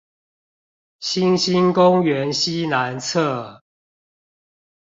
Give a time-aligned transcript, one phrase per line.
[0.99, 3.61] 新興公園西南側